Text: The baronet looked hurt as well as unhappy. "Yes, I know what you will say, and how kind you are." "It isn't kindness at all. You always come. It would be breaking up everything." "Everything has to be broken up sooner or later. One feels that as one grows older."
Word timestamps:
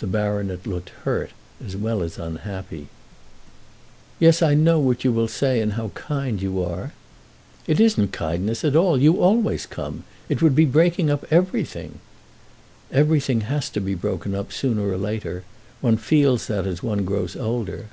The 0.00 0.08
baronet 0.08 0.66
looked 0.66 0.88
hurt 1.04 1.30
as 1.64 1.76
well 1.76 2.02
as 2.02 2.18
unhappy. 2.18 2.88
"Yes, 4.18 4.42
I 4.42 4.54
know 4.54 4.80
what 4.80 5.04
you 5.04 5.12
will 5.12 5.28
say, 5.28 5.60
and 5.60 5.74
how 5.74 5.90
kind 5.94 6.42
you 6.42 6.60
are." 6.60 6.92
"It 7.68 7.78
isn't 7.78 8.10
kindness 8.10 8.64
at 8.64 8.74
all. 8.74 9.00
You 9.00 9.20
always 9.22 9.66
come. 9.66 10.02
It 10.28 10.42
would 10.42 10.56
be 10.56 10.64
breaking 10.64 11.08
up 11.08 11.24
everything." 11.30 12.00
"Everything 12.90 13.42
has 13.42 13.70
to 13.70 13.80
be 13.80 13.94
broken 13.94 14.34
up 14.34 14.52
sooner 14.52 14.88
or 14.88 14.96
later. 14.98 15.44
One 15.80 15.98
feels 15.98 16.48
that 16.48 16.66
as 16.66 16.82
one 16.82 17.04
grows 17.04 17.36
older." 17.36 17.90